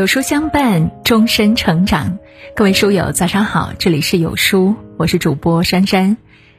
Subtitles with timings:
[0.00, 2.18] 有书相伴，终身成长。
[2.56, 6.16] 各位书友，早上好，这里是有书，我是主播珊珊。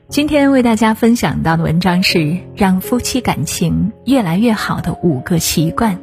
[0.09, 5.99] 今天为大家分享到的文章是让夫妻感情越来越好的五个习惯。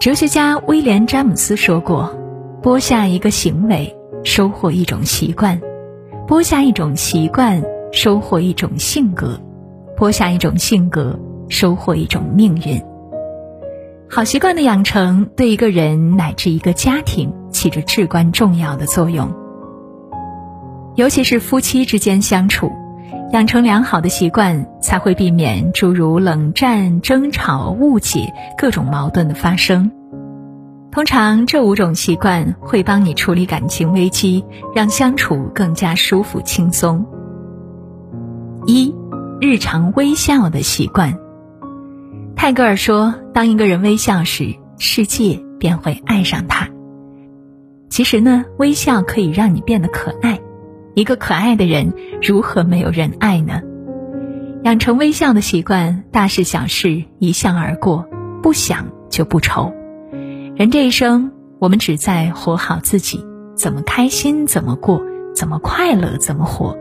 [0.00, 2.18] 哲学家威廉·詹姆斯说过
[2.64, 5.58] ：“播下一个行为，收获一种习惯；
[6.26, 9.38] 播下一种习惯，收获一种性格；
[9.94, 11.20] 播下一种性格，
[11.50, 12.82] 收获一种命运。”
[14.14, 19.28] 好习惯的养成，对一个人乃至一个家庭起着至关重要的作用。
[20.94, 22.70] 尤其是夫妻之间相处，
[23.32, 29.90] 养成良好的习惯，才会避免诸如冷战、争吵、误解各种矛盾的发生。
[30.92, 34.44] 通常，这五种习惯会帮你处理感情危机，
[34.76, 37.04] 让相处更加舒服轻松。
[38.64, 38.94] 一、
[39.40, 41.18] 日常微笑的习惯。
[42.36, 46.68] 泰戈尔说：“当一个人微笑时，世界便会爱上他。”
[47.90, 50.40] 其实呢，微笑可以让你变得可爱。
[50.94, 51.92] 一个可爱的人，
[52.22, 53.60] 如何没有人爱呢？
[54.62, 58.08] 养成微笑的习惯，大事小事一笑而过，
[58.40, 59.72] 不想就不愁。
[60.56, 63.24] 人这一生，我们只在活好自己，
[63.56, 65.02] 怎么开心怎么过，
[65.34, 66.78] 怎么快乐怎么活。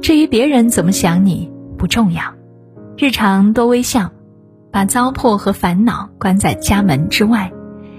[0.00, 2.22] 至于别人怎么想你，不重要。
[2.96, 4.12] 日常多微笑。
[4.70, 7.52] 把糟粕和烦恼关在家门之外，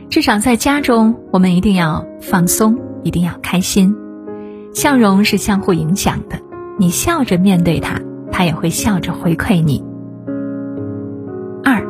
[0.10, 3.96] 至少在家中，我们一定要放松，一定要开心。
[4.74, 6.40] 笑容是相互影响的，
[6.78, 8.00] 你笑着面对他，
[8.32, 9.84] 他也会笑着回馈你。
[11.64, 11.84] 二，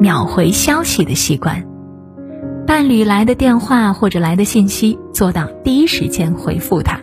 [0.00, 1.64] 秒回消息的习惯，
[2.66, 7.00] 伴侣来的电话或者来的信息，做到第一时间回复他，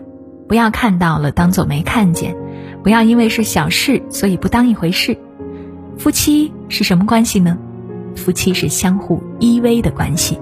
[0.49, 2.35] 不要看到了当做没看见，
[2.83, 5.17] 不要因为是小事所以不当一回事。
[6.01, 7.59] 夫妻是什么关系呢？
[8.15, 10.39] 夫妻是相互依偎的关系，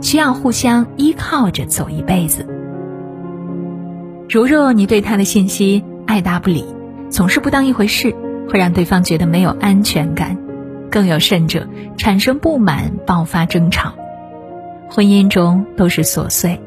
[0.00, 2.46] 需要互相依靠着走一辈子。
[4.28, 6.64] 如若你对他的信息爱答不理，
[7.10, 8.14] 总是不当一回事，
[8.48, 10.38] 会让对方觉得没有安全感，
[10.92, 11.66] 更有甚者
[11.96, 13.92] 产生不满，爆发争吵。
[14.88, 16.60] 婚姻中都是琐碎，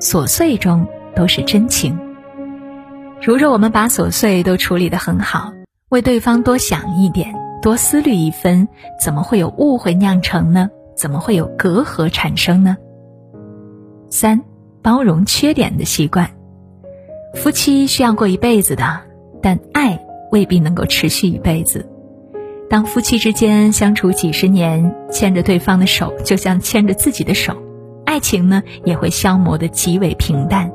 [0.00, 1.98] 琐碎中都是真情。
[3.20, 5.52] 如若我们把琐碎都处理得很好，
[5.90, 7.38] 为对方多想一点。
[7.62, 10.70] 多思虑一分，怎么会有误会酿成呢？
[10.96, 12.76] 怎么会有隔阂产生呢？
[14.10, 14.42] 三，
[14.82, 16.30] 包容缺点的习惯。
[17.34, 19.00] 夫妻需要过一辈子的，
[19.42, 21.86] 但爱未必能够持续一辈子。
[22.68, 27.56] 当夫妻之间相处几十年，牵着对方的手就像牵着自己的手，
[28.06, 30.72] 爱情呢也会消磨的极为平淡。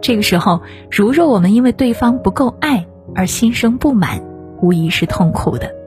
[0.00, 4.20] 这个时候，如若我们因为对方不够爱而心生不满，
[4.60, 5.83] 无疑是痛苦的。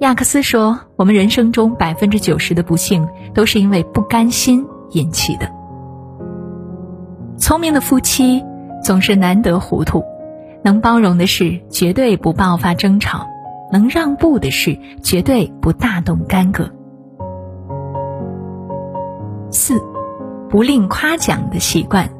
[0.00, 5.50] 亚克斯说：“我们人生中百分之九十的不幸，都是因为不甘心引起的。
[7.38, 8.44] 聪明的夫妻
[8.84, 10.04] 总是难得糊涂，
[10.62, 13.26] 能包容的事绝对不爆发争吵，
[13.72, 16.70] 能让步的事绝对不大动干戈。
[19.50, 19.80] 四，
[20.50, 22.10] 不吝夸奖的习惯。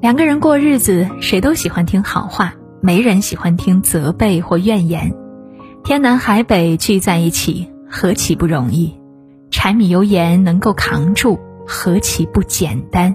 [0.00, 5.12] 两个人过日子，谁都喜欢听好话，没人喜欢听责备或怨言。”
[5.86, 8.98] 天南海北聚在一起，何其不容易！
[9.52, 13.14] 柴米油盐能够扛住，何其不简单！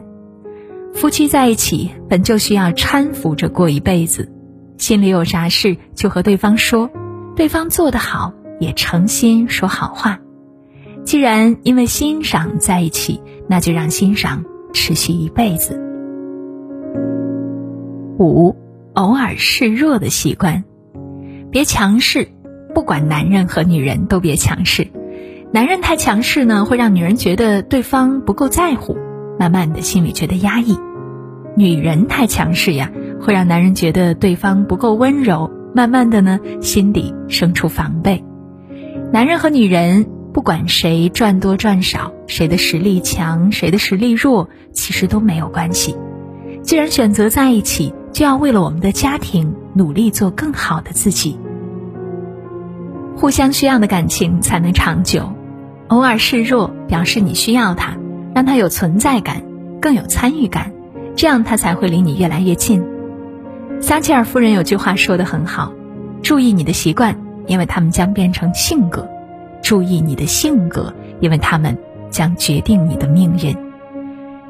[0.93, 4.31] 夫妻在一起本就需要搀扶着过一辈子，
[4.77, 6.89] 心里有啥事就和对方说，
[7.35, 10.21] 对方做得好也诚心说好话。
[11.03, 15.77] 既然因为欣赏在一起，那就让欣赏持续一辈子。
[18.17, 18.55] 五，
[18.93, 20.63] 偶尔示弱的习惯，
[21.51, 22.29] 别强势。
[22.73, 24.87] 不管男人和女人都别强势，
[25.51, 28.97] 男人太强势呢，会让女人觉得对方不够在乎，
[29.39, 30.75] 慢慢的心里觉得压抑；
[31.55, 38.23] 女人太强势呀，会让男人觉得对方不够温柔，慢慢的呢，心底生出防备。
[39.11, 45.97] 男人和女人，不管谁赚多赚少，谁的实力强，谁的实力弱，其实都没有关系。
[46.63, 51.37] 既然选择在一起，就要为了我们的家庭努力做更好的自己。
[53.21, 55.31] 互相需要的感情才能长久，
[55.89, 57.95] 偶尔示弱表示你需要他，
[58.33, 59.43] 让他有存在感，
[59.79, 60.71] 更有参与感，
[61.15, 62.83] 这样他才会离你越来越近。
[63.79, 65.71] 撒切尔夫人有句话说的很好：
[66.23, 67.15] 注意你的习惯，
[67.45, 69.03] 因为他们将变成性格；
[69.61, 71.77] 注意你的性格，因为他们
[72.09, 73.55] 将决定你的命运。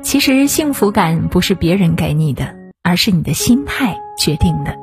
[0.02, 4.74] 其实幸福感不是别人给你的，而是你的心态决定的。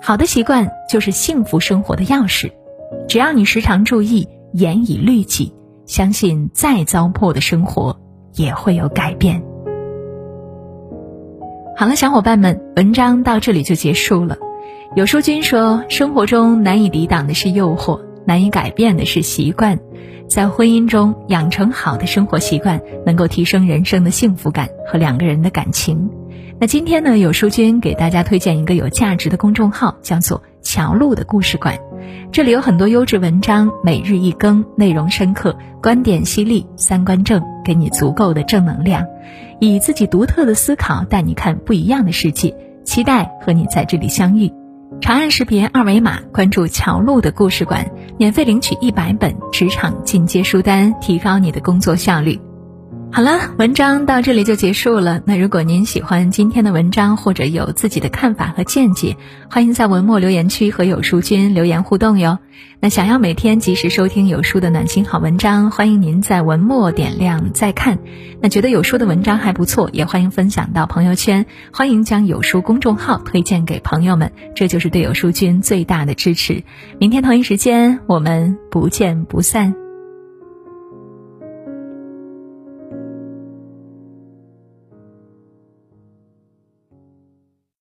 [0.00, 2.50] 好的习惯就是幸福生活的钥匙。
[3.08, 5.54] 只要你时常注意，严以律己，
[5.86, 7.98] 相信再糟粕的生活
[8.34, 9.42] 也会有改变。
[11.76, 14.36] 好了，小伙伴们，文章到这里就结束了。
[14.94, 19.78] 有书君说，生活中难以抵挡的是诱惑，难以改变的是习惯。
[20.28, 26.08] 在婚姻中养成好的生活习惯，能够提升人生的幸福感和两个人的感情。
[26.58, 31.78] 那今天呢，有书君给大家推荐一个有价值的公众号，叫做“乔露的故事馆”。
[32.30, 39.06] 这里有很多优质文章，每日一更，内容深刻，观点犀利，三观正，给你足够的正能量，
[39.60, 42.54] 以自己独特的思考带你看不一样的世界。
[42.84, 44.52] 期待和你在这里相遇。
[45.00, 47.88] 长按识别二维码，关注乔路的故事馆，
[48.18, 52.40] 免费领取一百本职场进阶书单，提高你的工作效率。
[53.14, 55.20] 好了，文章到这里就结束了。
[55.26, 59.18] 那如果您喜欢今天的文章，或者有自己的看法和见解，
[59.50, 62.38] 欢迎在文末留言区和有书君留言互动哟。
[62.80, 67.98] 那想要每天及时收听有书的暖心好文章，欢迎您在文末点亮再看。
[68.40, 76.64] 那觉得有书的文章还不错，也欢迎分享到朋友圈，欢迎将有书公众号推荐给朋友们，这就是对有书君最大的支持。
[76.98, 79.81] 明天同一时间，我们不见不散。